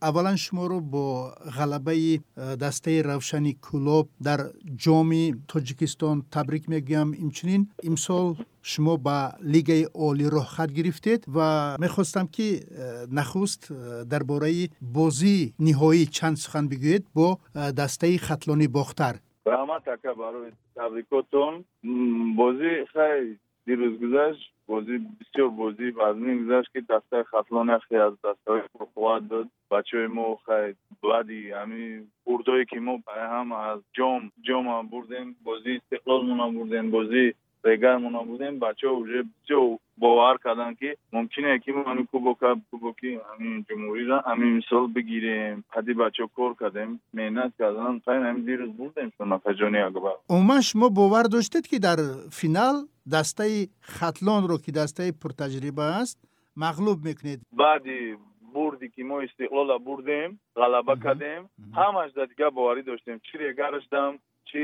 аввалан 0.00 0.36
шуморо 0.36 0.80
бо 0.80 1.32
ғалабаи 1.58 2.20
э, 2.20 2.56
дастаи 2.56 3.02
равшани 3.02 3.56
кӯлоб 3.66 4.08
дар 4.20 4.52
ҷоми 4.84 5.34
тоҷикистон 5.48 6.22
табрик 6.30 6.68
мегӯям. 6.68 7.14
Инчунин 7.24 7.62
имсол 7.82 8.36
шумо 8.62 8.96
ба 8.96 9.18
лигаи 9.40 9.84
олӣ 9.94 10.26
роҳхат 10.36 10.70
гирифтед 10.70 11.20
ва 11.26 11.76
мехостам 11.78 12.26
ки 12.28 12.48
э, 12.60 13.06
нахуст 13.08 13.70
э, 13.70 14.04
дар 14.04 14.24
бораи 14.24 14.70
бозии 14.80 15.54
ниҳоӣ 15.58 16.06
чанд 16.16 16.36
сухан 16.38 16.68
бигӯед 16.68 17.04
бо 17.14 17.38
дастаи 17.54 18.16
хатлони 18.18 18.68
бохтар 18.68 19.16
раҳмат 19.46 19.88
ака 19.88 20.14
барои 20.14 20.50
табрикотон. 20.74 21.64
Бозӣ 22.40 22.72
хайр 22.92 23.36
дирӯз 23.66 23.94
гузашт 24.02 24.42
бозӣ 24.68 24.94
бисёр 25.18 25.50
бозии 25.50 25.96
вазнин 26.00 26.36
гузашт 26.42 26.72
ки 26.72 26.80
дастаи 26.80 27.24
хатлона 27.30 27.78
хе 27.88 27.96
аз 27.96 28.14
дастаҳои 28.24 28.68
пурқувват 28.72 29.22
дод. 29.32 29.48
بچه 29.70 30.06
ما 30.06 30.38
خیلی 30.46 30.74
بلدی 31.02 31.50
همین 31.50 32.08
بردایی 32.26 32.64
که 32.64 32.80
ما 32.80 32.98
هم 33.06 33.52
از 33.52 33.80
جام 33.92 34.32
جام 34.42 34.88
بردیم 34.88 35.36
بازی 35.44 35.80
استقلال 35.82 36.26
مون 36.26 36.58
بردیم 36.58 36.90
بازی 36.90 37.34
رگر 37.66 37.96
مون 37.96 38.24
بودیم 38.24 38.58
بچه 38.58 38.88
ها 38.88 38.94
بسیار 39.00 39.78
باور 39.98 40.38
کردن 40.44 40.74
که 40.74 40.96
ممکنه 41.12 41.58
که 41.58 41.72
ما 41.72 41.82
همین 41.82 42.06
کوبوکا 42.06 42.56
کوبوکی 42.70 43.18
همین 43.34 43.66
جمهوری 43.70 44.04
را 44.04 44.20
همین 44.20 44.56
مثال 44.56 44.92
بگیریم. 44.92 45.64
حدی 45.70 45.94
بچه 45.94 46.28
کار 46.36 46.56
کردیم 46.60 47.00
مهنت 47.14 47.52
کردن 47.58 47.98
خیلی 48.04 48.16
همین 48.16 48.44
دیروز 48.44 48.70
بودیم 48.76 49.12
شما 49.18 49.38
فجانی 49.38 49.78
اگبر 49.78 50.10
اوما 50.26 50.60
شما 50.60 50.88
باور 50.88 51.22
داشتید 51.22 51.66
که 51.66 51.78
در 51.78 51.96
فینال 52.32 52.74
دسته 53.12 53.68
خطلان 53.80 54.48
رو 54.48 54.58
که 54.58 54.72
دسته 54.72 55.12
پرتجربه 55.12 55.82
است 55.82 56.18
مغلوب 56.56 57.04
می‌کنید؟ 57.04 57.40
بعدی 57.52 58.16
бурди 58.56 58.86
ки 58.94 59.02
мо 59.10 59.16
истиқлола 59.26 59.76
бурдем 59.86 60.38
ғалаба 60.60 60.94
кардем 61.04 61.42
ҳамаш 61.80 62.10
да 62.18 62.26
дига 62.30 62.48
боварӣ 62.58 62.82
доштем. 62.90 63.16
Чӣ 63.26 63.34
регараш 63.42 63.84
дам 63.94 64.12
чӣ 64.50 64.62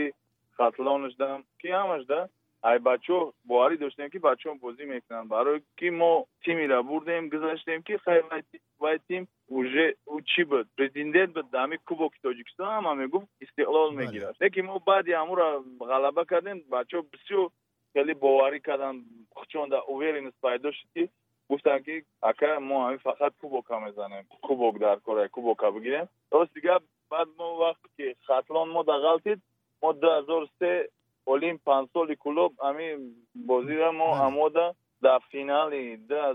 хатлонаш 0.56 1.14
дам 1.22 1.38
ки 1.60 1.68
ҳамаш 1.78 2.02
да 2.12 2.20
ай 2.62 2.78
бачо 2.78 3.32
боварӣ 3.50 3.76
доштем 3.84 4.08
ки 4.12 4.18
бачаҳо 4.28 4.54
бозӣ 4.64 4.84
мекунанд 4.94 5.28
барое 5.34 5.60
ки 5.78 5.88
мо 6.00 6.12
тимира 6.44 6.82
бурдем 6.82 7.28
гузаштем 7.32 7.82
ки 7.86 7.94
хай 8.04 8.22
вай 8.82 8.98
тим 9.08 9.22
уже 9.48 9.94
чӣ 10.30 10.42
буд 10.50 10.66
президент 10.78 11.30
буд 11.36 11.46
ҳами 11.62 11.76
кубоки 11.88 12.18
тоҷикистон 12.26 12.68
ҳама 12.76 12.92
мегуфт 13.02 13.28
истиқлол 13.44 13.90
мегирад 14.00 14.34
лекин 14.42 14.64
мо 14.66 14.76
баъди 14.90 15.12
ҳамура 15.20 15.46
ғалаба 15.92 16.22
кардем 16.32 16.58
бачаҳо 16.74 17.02
бисёр 17.14 17.48
хеле 17.94 18.14
боварӣ 18.24 18.58
карданд 18.68 19.00
хучонда 19.38 19.78
уверенность 19.94 20.40
пайдо 20.40 20.72
шуд 20.72 20.90
ки 20.94 21.04
گفتن 21.50 21.82
که 21.82 22.04
اکا 22.22 22.58
ما 22.58 22.86
همین 22.86 22.98
فقط 22.98 23.32
کوبوکا 23.40 23.80
می‌زنیم. 23.80 24.26
کوبوک 24.42 24.78
در 24.78 24.96
کره 24.96 25.28
کوبوکا 25.28 25.70
بگیریم. 25.70 26.08
راست 26.32 26.54
دیگه 26.54 26.70
بعد 27.10 27.26
ما 27.38 27.58
وقتی 27.58 27.88
که 27.96 28.16
خطلان 28.26 28.68
ما 28.68 28.82
در 28.82 28.98
غلطید 28.98 29.42
ما 29.82 29.92
2003 29.92 30.88
اولیم 31.24 31.60
پنج 31.66 31.88
سالی 31.94 32.16
کلوب 32.16 32.52
همین 32.64 33.14
بازی 33.46 33.74
را 33.74 33.92
ما 33.92 34.04
آماده 34.04 34.74
در 35.02 35.18
فینالی 35.30 35.96
ده 35.96 36.34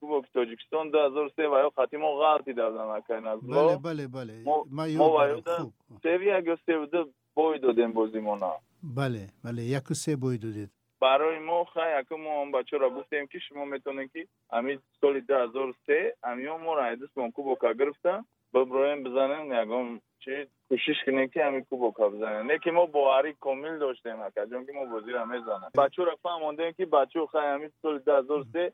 کوبوک 0.00 0.24
تاجیکستان 0.34 0.90
2003 0.90 1.48
و 1.48 1.52
یا 1.52 1.70
خطی 1.76 1.96
ما 1.96 2.16
غلطی 2.16 2.52
دادن 2.52 3.26
از 3.26 3.40
بله 3.40 3.76
بله 3.76 4.08
بله. 4.08 4.42
ما 4.44 4.64
ما 4.70 5.42
خوب. 5.56 5.72
سه 6.02 6.18
یک 6.22 6.58
سه 6.66 6.86
دو 6.86 7.08
بوی 7.34 7.58
دادیم 7.58 7.92
بازی 7.92 8.18
ما 8.18 8.60
بله 8.96 9.26
بله. 9.44 9.62
یک 9.62 9.92
سه 9.92 10.16
بوی 10.16 10.38
دادید. 10.38 10.70
برای 11.00 11.38
ما 11.38 11.64
خیلی 11.64 11.86
اکا 11.86 12.16
ما 12.16 12.42
هم 12.42 12.52
بچه 12.52 12.78
را 12.78 12.90
گفتیم 12.90 13.26
که 13.26 13.38
شما 13.38 13.64
می‌تونید 13.64 14.12
که 14.12 14.26
همین 14.52 14.80
سال 15.00 15.20
2003 15.20 16.14
همین 16.24 16.48
ما 16.48 16.74
را 16.74 16.84
ایدست 16.86 17.18
من 17.18 17.30
کوبوکا 17.30 17.72
گرفتن 17.72 18.24
ببرایم 18.54 19.04
بزنن 19.04 19.46
یکم 19.46 20.00
چی 20.18 20.46
کوشش 20.68 20.96
کنیم 21.06 21.28
که 21.28 21.44
همین 21.44 21.64
کوبوکا 21.64 22.08
بزنن 22.08 22.46
نه 22.46 22.58
که 22.58 22.70
ما 22.70 22.86
باوری 22.86 23.34
کامل 23.40 23.78
داشتیم 23.78 24.20
اکا 24.20 24.46
جون 24.46 24.66
که 24.66 24.72
ما 24.72 24.84
بازی 24.84 25.10
را 25.10 25.24
می‌زنن 25.24 25.70
بچه 25.78 26.04
را 26.04 26.16
فهموندیم 26.22 26.72
که 26.72 26.86
بچه 26.86 27.26
خیلی 27.32 27.44
همین 27.44 27.70
سال 27.82 27.98
2003 27.98 28.72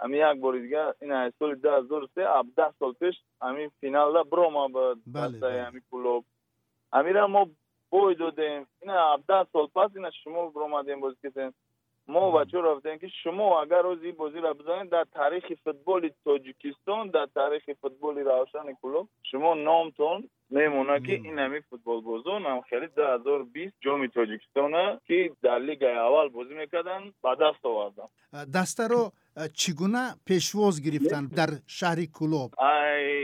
همین 0.00 0.20
یک 0.20 0.40
بار 0.40 0.58
دیگه 0.58 0.94
این 1.00 1.30
سال 1.38 1.54
2003 1.54 2.28
17 2.28 2.72
سال 2.78 2.92
پیش 2.92 3.14
همین 3.42 3.70
فینال 3.80 4.12
دا 4.12 4.22
برو 4.22 4.50
ما 4.50 4.68
به 4.68 4.94
بله 5.06 5.62
همین 5.62 5.82
کلوب. 5.90 6.24
همین 6.92 7.20
ما 7.20 7.48
بوی 7.96 8.14
دادیم 8.14 8.66
این 8.82 8.90
17 8.90 9.46
سال 9.52 9.66
پس 9.66 9.90
این 9.96 10.10
شما 10.24 10.48
برآمدیم 10.48 11.00
بازی 11.00 11.16
کردیم 11.22 11.54
ما 12.08 12.30
بچه 12.30 12.58
رفتیم 12.58 12.98
که 12.98 13.08
شما 13.22 13.62
اگر 13.62 13.82
روز 13.82 14.02
این 14.02 14.14
بازی 14.14 14.38
را 14.38 14.54
بزنید 14.54 14.90
در 14.90 15.06
تاریخ 15.14 15.44
فوتبال 15.64 16.10
تاجیکستان 16.24 17.10
در 17.10 17.26
تاریخ 17.34 17.62
فوتبال 17.80 18.18
روشن 18.18 18.72
کلوب 18.82 19.08
شما 19.30 19.54
نامتون 19.54 20.28
میمونه 20.50 21.00
که 21.00 21.12
این 21.12 21.38
همین 21.38 21.60
فوتبال 21.70 22.00
بازون 22.00 22.42
هم 22.42 22.60
خیلی 22.60 22.86
2020 22.86 23.74
جام 23.80 24.06
تاجیکستان 24.06 25.00
که 25.06 25.30
در 25.42 25.58
لیگ 25.58 25.82
اول 25.82 26.28
بازی 26.28 26.54
می‌کردن 26.54 27.12
با 27.20 27.34
دست 27.34 27.66
آوردن 27.66 28.06
دسته 28.54 28.88
رو 28.88 29.12
چگونه 29.54 30.14
پیشواز 30.26 30.82
گرفتن 30.82 31.26
در 31.26 31.48
شهر 31.66 32.04
کلوب 32.04 32.50
ای 32.60 33.15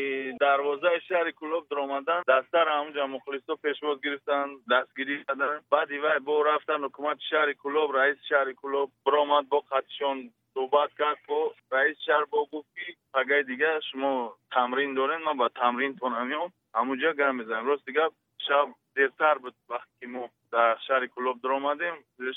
دروازه 0.82 1.00
شهر 1.08 1.30
کلوب 1.30 1.68
در 1.68 1.78
آمدن 1.78 2.22
دسته 2.28 2.58
را 2.58 2.80
همونجا 2.80 3.06
مخلصا 3.06 3.54
پیشواز 3.54 4.00
گرفتن 4.00 4.46
دستگیری 4.70 5.24
کردن. 5.24 5.60
بعد 5.70 5.90
وای 5.90 6.18
با 6.18 6.42
رفتن 6.42 6.84
حکومت 6.84 7.18
شهر 7.30 7.52
کلوب 7.52 7.96
رئیس 7.96 8.16
شهر 8.28 8.52
کلوب 8.52 8.92
برآمد 9.06 9.48
با 9.48 9.60
خطشون 9.60 10.30
صحبت 10.54 10.90
کرد 10.98 11.16
با 11.28 11.54
رئیس 11.72 11.96
شهر 12.06 12.24
با 12.24 12.48
گفت 12.52 12.68
که 12.74 13.42
دیگه 13.46 13.80
شما 13.92 14.36
تمرین 14.52 14.94
دارین 14.94 15.24
من 15.26 15.36
با 15.36 15.48
تمرین 15.48 15.96
تون 15.96 16.26
میام 16.26 16.52
همونجا 16.74 17.12
گرم 17.12 17.36
می‌زنم 17.36 17.66
راست 17.66 17.86
دیگه 17.86 18.00
شب 18.48 18.68
دیرتر 18.94 19.34
بود 19.34 19.54
وقتی 19.68 20.06
ما 20.06 20.28
در 20.52 20.76
شهر 20.88 21.06
کلوب 21.06 21.42
در 21.42 21.50
آمدیم 21.50 21.92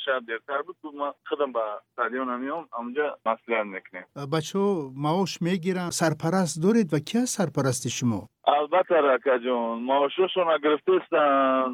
شب 0.06 0.26
دیرتر 0.26 0.62
بود. 0.62 0.76
ما 0.96 1.16
خودم 1.28 1.52
به 1.52 1.60
استادیون 1.60 2.30
همیام 2.30 2.70
همونجا 2.80 3.18
مسئله 3.26 3.64
می‌کنیم 3.64 4.06
بچه 4.34 4.60
معاش 4.96 5.42
می‌گیرن. 5.42 5.90
سرپرست 5.90 6.64
دارید 6.64 6.94
و 6.94 7.00
کی 7.00 7.26
سرپرست 7.26 7.88
شما؟ 7.88 8.30
البته 8.48 8.96
رکا 8.96 9.38
جون 9.38 9.80
معاششون 9.80 10.58
گرفتستن. 10.64 11.74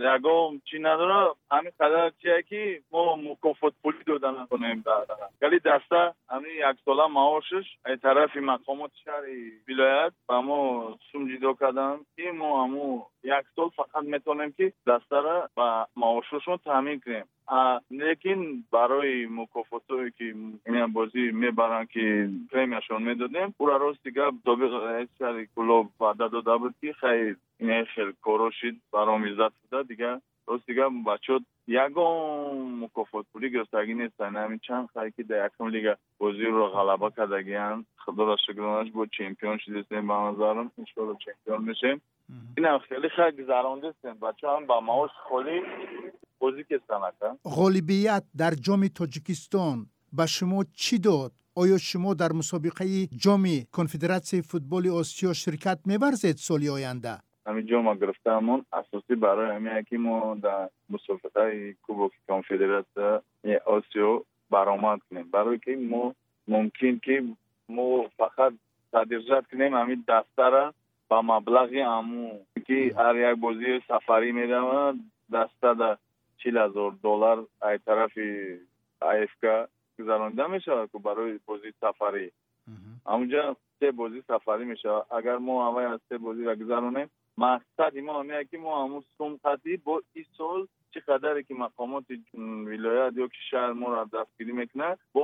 یکم 0.00 0.60
چی 0.70 0.78
نداره 0.78 1.30
همین 1.50 1.72
قدر 1.80 2.12
چیه 2.22 2.44
که 2.48 2.82
ما 2.92 3.16
مکافات 3.16 3.72
پولی 3.82 4.04
دادن 4.06 4.46
کنیم 4.46 4.84
ولی 5.42 5.58
دسته 5.58 6.14
همین 6.30 6.50
یک 6.54 6.76
ساله 6.84 7.06
معاشش 7.06 7.76
ای 7.86 7.96
طرف 7.96 8.36
مقامات 8.36 8.90
شهر 9.04 9.22
ولایت 9.68 10.12
و 10.28 10.42
ما 10.42 10.98
سمجیدو 11.12 11.54
کردن 11.54 11.96
که 12.16 12.32
ما 12.32 12.64
همو 12.64 13.02
як 13.38 13.44
сол 13.54 13.70
фақат 13.78 14.04
метавонем 14.12 14.52
ки 14.58 14.66
дастара 14.86 15.36
ба 15.56 15.86
маошҳошон 16.02 16.58
таъмин 16.64 17.00
кунем. 17.04 17.26
Лекин 17.90 18.40
барои 18.70 19.26
мукофотое 19.26 20.10
ки 20.18 20.26
бозӣ 20.96 21.22
мебаранд 21.42 21.88
ки 21.94 22.04
премияшон 22.50 23.02
медодем 23.08 23.48
ура 23.58 23.76
рости 23.78 24.10
гап 24.18 24.34
собиқ 24.46 24.72
сари 25.18 25.46
кулоб 25.54 25.86
ваъда 25.98 26.28
дода 26.28 26.58
буд 26.58 26.74
ки 26.80 26.92
хай 27.00 27.34
хелкоро 27.94 28.50
шид 28.58 28.76
баромизад 28.92 29.52
буда 29.62 29.84
дигар 29.84 30.18
بوده 30.50 30.64
دیگه 30.66 30.82
بچه 31.06 31.40
یگام 31.66 32.84
مکافات 32.84 33.26
پولی 33.32 33.50
گرفتگی 33.50 33.94
نیستن. 33.94 34.36
همین 34.36 34.58
چند 34.58 34.88
خیلی 34.92 35.12
که 35.16 35.22
در 35.22 35.46
یکم 35.46 35.68
لیگ 35.68 35.94
بازی 36.18 36.44
رو 36.44 36.68
غلبه 36.68 37.10
کردگیان 37.16 37.86
خدا 37.96 38.24
را 38.24 38.36
شکرانش 38.46 38.90
بود 38.92 39.10
چمپیون 39.18 39.58
شدیستیم 39.58 40.06
به 40.08 40.14
نظرم 40.14 40.70
انشالله 40.78 41.16
چمپیون 41.24 41.68
میشیم. 41.68 42.02
این 42.56 42.78
خیلی 42.78 43.08
خیلی 43.08 43.42
گذراندستیم 43.42 44.14
بچه 44.14 44.48
هم 44.48 44.66
با 44.66 44.80
معاش 44.80 45.10
خالی 45.28 45.60
بازی 46.38 46.64
کردن 46.64 47.36
غالبیت 47.44 48.24
در 48.36 48.50
جام 48.50 48.88
تاجیکستان 48.88 49.86
به 50.12 50.26
شما 50.26 50.64
چی 50.74 50.98
داد؟ 50.98 51.32
آیا 51.54 51.78
شما 51.78 52.14
در 52.14 52.32
مسابقه 52.32 53.06
جام 53.06 53.48
کنفدراسیون 53.72 54.42
فوتبال 54.42 54.88
آسیا 54.88 55.32
شرکت 55.32 55.78
می‌ورزید 55.86 56.36
سالی 56.36 56.68
آینده؟ 56.68 57.18
ҳамин 57.50 57.66
ҷо 57.70 57.78
ма 57.82 57.94
гирифтаамон 58.00 58.60
асосӣ 58.80 59.14
барои 59.26 59.52
ҳамея 59.56 59.82
ки 59.88 59.96
мо 60.06 60.16
дар 60.46 60.68
мусобиқаи 60.92 61.74
кубоки 61.84 62.18
конфедератсияи 62.30 63.56
осиё 63.74 64.10
баромад 64.54 65.00
кунем. 65.06 65.26
Барое 65.36 65.58
ки 65.64 65.72
мо 65.92 66.14
мумкин 66.52 66.94
ки 67.04 67.16
мо 67.68 67.86
фақат 68.18 68.52
содержат 68.92 69.44
кунем 69.50 69.72
ҳамин 69.80 70.00
дастара 70.06 70.64
ба 71.10 71.18
маблағи 71.32 71.80
аму 71.98 72.22
ки 72.66 72.78
ҳар 73.00 73.14
як 73.30 73.36
бозӣ 73.44 73.70
сафарӣ 73.88 74.30
медавад 74.40 74.96
даста 75.34 75.74
да 75.74 75.90
чил 76.40 76.56
ҳазор 76.64 76.90
доллар 77.06 77.38
ай 77.68 77.78
тарафи 77.86 78.28
афк 79.00 79.42
гузаронида 79.98 80.48
мешавад 80.48 80.90
ку 80.92 80.98
барои 80.98 81.40
бозии 81.46 81.78
сафарӣ. 81.80 82.26
Ҳамунҷа 83.10 83.42
се 83.78 83.88
бозӣ 84.00 84.20
сафарӣ 84.30 84.64
мешавад. 84.72 85.04
Агар 85.18 85.38
мо 85.46 85.54
ҳамаи 85.66 85.86
аз 85.94 86.00
се 86.08 86.18
бозиро 86.18 86.52
гузаронем 86.62 87.08
мақсади 87.44 88.00
мо 88.06 88.12
ҳамеа 88.20 88.42
ки 88.50 88.56
мо 88.64 88.72
ҳамун 88.82 89.02
сумкади 89.16 89.72
бо 89.86 89.94
и 90.20 90.22
сол 90.36 90.60
чӣ 90.92 90.98
қадаре 91.08 91.42
ки 91.48 91.54
мақомоти 91.64 92.14
вилоят 92.70 93.12
ё 93.24 93.26
ки 93.34 93.40
шаҳр 93.50 93.72
моро 93.82 94.04
дафтгирӣ 94.14 94.52
мекунад 94.62 94.96
бо 95.14 95.22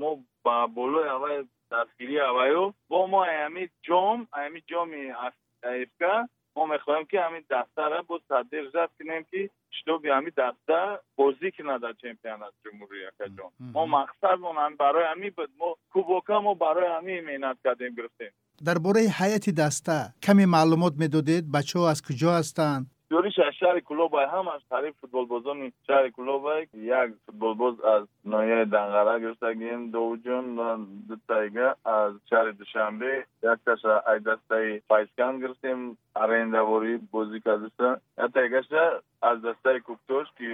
мо 0.00 0.10
ба 0.44 0.56
болои 0.78 1.08
авай 1.16 1.36
дафтгирии 1.72 2.28
авайо 2.30 2.64
бо 2.90 2.98
мо 3.12 3.20
ҳамин 3.40 3.68
ҷом 3.86 4.18
ҳамин 4.40 4.62
ҷоми 4.70 5.02
афка 5.26 6.14
мо 6.56 6.62
мехоҳем 6.74 7.04
ки 7.10 7.16
ҳамин 7.24 7.44
дастара 7.54 7.98
бо 8.08 8.14
тадбиқ 8.30 8.64
зафт 8.74 8.94
кунем 8.98 9.22
ки 9.30 9.40
шитоби 9.76 10.08
ҳамин 10.16 10.34
даста 10.42 10.78
бозӣ 11.18 11.48
кунад 11.56 11.80
дар 11.84 11.94
чемпионати 12.04 12.56
ҷумҳури 12.64 13.08
акаҷон 13.10 13.50
мо 13.74 13.82
мақсадмон 13.98 14.72
барои 14.82 15.10
ҳамин 15.12 15.32
буд 15.38 15.50
мо 15.60 15.68
кубока 15.92 16.36
мо 16.46 16.52
барои 16.64 16.92
ҳамин 16.96 17.20
меҳнат 17.30 17.56
кардем 17.64 17.92
гирифтем. 17.98 18.32
дар 18.67 18.77
бораи 18.85 19.07
ҳайати 19.19 19.51
даста 19.61 19.97
каме 20.25 20.45
маълумот 20.55 20.93
медодед 21.03 21.43
бачаҳо 21.55 21.83
аз 21.93 21.99
куҷо 22.07 22.29
ҳастанд 22.37 22.85
дӯри 23.11 23.31
шаҳри 23.59 23.81
кулобай 23.89 24.25
ҳамаш 24.35 24.61
таъриф 24.71 24.95
футболбозони 25.01 25.67
шаҳри 25.87 26.09
кулобай 26.17 26.61
як 26.99 27.09
футболбоз 27.25 27.75
аз 27.93 28.03
ноҳияи 28.33 28.65
данғара 28.75 29.15
гирифтагим 29.23 29.81
довуҷон 29.95 30.45
ва 30.59 30.69
дутайга 31.09 31.67
аз 31.97 32.11
шаҳри 32.29 32.53
душанбе 32.61 33.13
якташа 33.53 33.93
аз 34.11 34.19
дастаи 34.29 34.81
файскан 34.89 35.33
гирифтем 35.41 35.79
Арендаворӣ 36.14 36.94
бозӣ 37.12 37.38
кардааста 37.46 37.88
яктайгаша 38.24 38.84
аз 39.28 39.36
дастаи 39.46 39.80
куктош 39.88 40.26
ки 40.36 40.46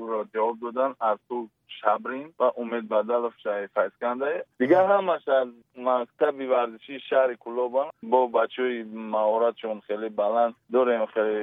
ӯро 0.00 0.20
ҷавоб 0.34 0.56
додан 0.64 0.92
артур 1.10 1.44
шабрин 1.78 2.26
ва 2.38 2.48
умед 2.62 2.84
бадалов 2.94 3.34
шаҳри 3.44 3.68
файсканда 3.76 4.26
дигар 4.60 4.84
ҳамаш 4.94 5.24
аз 5.40 5.48
мактаби 5.88 6.46
варзишии 6.54 7.04
шаҳри 7.08 7.36
кулобан 7.44 7.88
бо 8.02 8.20
бачаҳои 8.38 8.84
маҳоратшон 9.16 9.78
хеле 9.86 10.08
баланд 10.22 10.54
дорем 10.76 11.06
хеле 11.14 11.36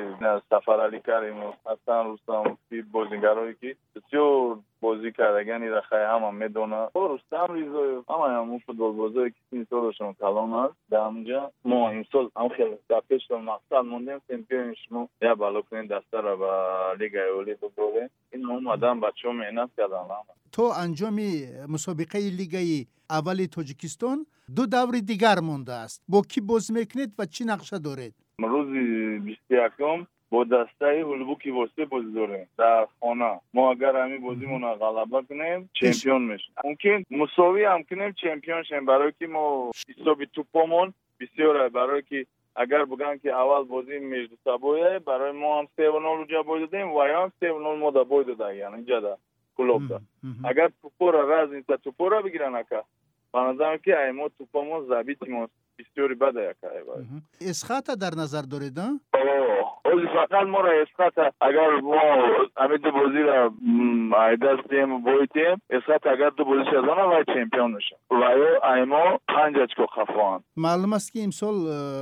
сафаралӣ 0.50 1.00
каримов 1.10 1.56
ҳасан 1.70 2.02
рустамовӣ 2.10 2.78
бозигарое 2.96 3.54
ки 3.62 3.70
бисёр 3.96 4.58
بازی 4.84 5.12
کردگانی 5.12 5.68
را 5.68 5.82
خیلی 5.82 6.02
همه 6.02 6.32
می‌دونه. 6.32 6.88
با 6.94 7.08
خب، 7.08 7.14
رستم 7.14 7.54
ریزویف 7.54 8.10
همه 8.10 8.28
همون 8.38 8.60
فوتبالبازایی 8.66 9.32
که 9.32 9.38
سین 9.50 9.68
شما 9.98 10.14
کلان 10.14 10.52
هست. 10.52 10.76
در 10.92 10.98
اونجا 10.98 11.52
ما 11.66 11.90
این 11.90 12.06
سال 12.12 12.30
هم 12.38 12.50
خیلی 12.50 12.76
در 12.90 13.02
پیش 13.10 13.32
مقصد 13.32 13.76
موندیم. 13.76 14.22
چمپیونشمو 14.28 15.08
یا 15.22 15.36
بلو 15.36 15.62
کنیم 15.62 15.88
دسته 15.88 16.22
را 16.22 16.36
به 16.36 16.52
لیگ 17.04 17.16
ایولی 17.16 17.54
ببره 17.54 18.10
این 18.32 18.46
اومدن 18.46 19.00
بچه 19.00 19.28
ها 19.28 19.34
مهنت 19.34 19.70
کردن. 19.78 19.98
تو 20.52 20.64
انجام 20.84 21.20
مسابقه 21.70 22.20
لیگ 22.20 22.86
اول 23.10 23.46
تاجیکستان 23.46 24.26
دو 24.56 24.66
دور 24.66 25.00
دیگر 25.00 25.40
مونده 25.40 25.74
است. 25.74 26.04
با 26.08 26.22
کی 26.22 26.42
بازی 26.42 26.74
می‌کنید 26.74 27.14
و 27.20 27.26
چی 27.26 27.44
نقشه 27.46 27.80
دارید؟ 27.80 28.14
روز 28.40 28.68
21 29.26 29.72
با 30.34 30.44
دسته 30.44 30.86
البوکی 30.86 31.52
واسه 31.52 31.86
بزرگه 31.86 32.48
در 32.58 32.88
خانه 33.00 33.40
ما 33.54 33.72
اگر 33.72 33.96
همین 33.96 34.22
بازیمون 34.22 34.74
غلبه 34.76 35.22
کنیم 35.30 35.70
چمپیون 35.74 36.22
میشیم. 36.22 36.54
ممکن 36.64 37.04
مساوی 37.12 37.64
هم 37.64 37.84
کنیم 37.84 38.12
چمپیون 38.12 38.64
شیم. 38.64 38.86
برای 38.86 39.14
که 39.20 39.28
ما 39.28 39.72
حساب 39.90 40.26
توپمون 40.26 40.94
بسیاره 41.20 41.70
برای 41.70 42.02
که 42.02 42.26
اگر 42.56 42.86
بگن 42.86 43.18
که 43.18 43.32
اول 43.34 43.64
بازی 43.64 44.00
میجد 44.00 44.32
سبویه 44.44 45.00
برای 45.00 45.32
ما 45.32 45.60
هم 45.60 45.68
3 45.76 45.90
و 45.90 46.00
0 46.00 46.26
جا 46.26 46.44
بوی 46.44 46.68
دیم، 46.68 46.92
و 46.92 47.08
یا 47.08 47.32
3 47.40 47.52
و 47.52 47.60
0 47.60 47.76
ما 47.76 47.92
دا 47.92 48.04
بوی 48.04 48.24
داده 48.24 48.56
یعنی 48.56 48.76
اینجا 48.76 49.00
دا 49.00 49.18
کلوب 49.58 49.88
دا 49.88 50.02
اگر 50.50 50.70
توپورا 50.82 51.22
راز 51.30 51.54
نیست 51.54 51.76
توپورا 51.76 52.22
بگیرن 52.22 52.56
اکا. 52.56 52.84
بنظرم 53.34 53.78
که 53.78 54.00
ایما 54.00 54.30
توپا 54.30 54.64
ما 54.64 54.84
زبیتی 54.84 55.32
ما 55.32 55.50
بسیاری 55.80 56.16
بده 56.16 56.42
یکا 56.50 56.68
اسخات 57.42 57.92
در 57.92 58.12
نظر 58.18 58.42
داریدن 58.42 59.00
فقط 60.14 60.48
ما 60.48 60.62
را 60.62 60.72
اسقط 60.82 61.34
اگر 61.42 61.70
ما 61.70 62.02
امید 62.58 62.82
بازی 62.82 63.20
را 63.20 63.54
دستیم 64.36 65.02
بویتیم 65.02 65.62
اسقط 65.70 66.08
اگر 66.08 66.30
دو 66.30 66.46
بازی 66.46 66.70
شدن 66.72 66.88
و 66.88 67.24
چمپیون 67.34 67.76
نشد 67.76 67.96
و 68.12 68.16
یا 68.16 68.74
ایما 68.76 69.20
پنج 69.28 69.58
اچکو 69.58 69.86
معلوم 70.58 70.94
است 70.94 71.14
که 71.14 71.24
امسال 71.24 71.56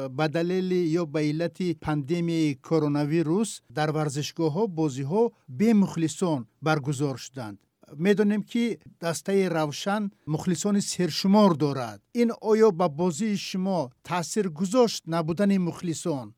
بدلیل 0.07 0.71
یا 0.71 1.05
به 1.05 1.19
علت 1.19 1.57
پاندمی 1.81 2.55
کرونا 2.63 3.05
ویروس 3.05 3.59
در 3.75 3.91
ورزشگاه 3.91 4.53
ها 4.53 4.67
بازی 4.67 5.03
ها 5.03 5.31
به 5.49 5.73
مخلصان 5.73 6.45
برگزار 6.61 7.17
شدند. 7.17 7.59
می‌دونیم 7.97 8.43
که 8.43 8.77
دسته 9.01 9.49
روشن 9.49 10.09
مخلصان 10.27 10.79
سرشمار 10.79 11.49
دارد. 11.49 12.01
این 12.11 12.31
آیا 12.41 12.71
به 12.71 12.87
بازی 12.87 13.37
شما 13.37 13.89
تاثیر 14.03 14.49
گذاشت 14.49 15.03
نبودن 15.07 15.57
مخلصان؟ 15.57 16.33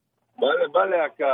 Бале 0.74 0.98
ака 1.10 1.32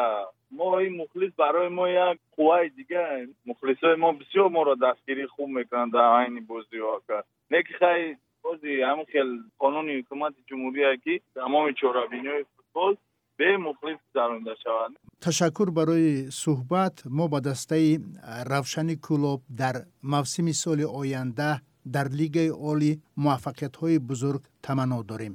мо 0.51 0.79
ин 0.85 0.93
мухлис 1.01 1.31
барои 1.37 1.69
мо 1.69 1.85
як 1.87 2.17
қувваи 2.37 2.69
дига 2.77 3.03
мухлисои 3.45 3.95
мо 4.03 4.09
бисёр 4.21 4.49
моро 4.49 4.75
дастгирӣ 4.75 5.25
хуб 5.35 5.49
мекунанд 5.49 5.91
дар 5.91 6.07
айни 6.19 6.41
бозиҳо 6.51 6.89
ака. 6.99 7.23
Не 7.51 7.63
ки 7.63 7.73
хай 7.81 8.17
бози 8.43 8.71
ҳамин 8.89 9.05
хел 9.13 9.29
қонуни 9.61 9.93
ҳукумати 9.99 10.39
ҷумҳурия 10.49 10.91
ки 11.03 11.13
тамоми 11.35 11.71
чорабиниҳои 11.81 12.45
футбол 12.55 12.93
бемухлис 13.39 13.99
заронда 14.15 14.53
шавад 14.63 14.91
ташаккур 15.25 15.69
барои 15.79 16.11
суҳбат 16.43 16.95
мо 17.17 17.25
ба 17.33 17.39
дастаи 17.49 17.89
равшани 18.51 18.95
кӯлоб 19.05 19.39
дар 19.61 19.75
мавсими 20.13 20.53
соли 20.63 20.85
оянда 20.99 21.51
дар 21.95 22.07
лигаи 22.19 22.51
олӣ 22.71 22.91
муваффақиятҳои 23.23 23.97
бузург 24.09 24.41
таманно 24.65 24.99
дорем 25.11 25.33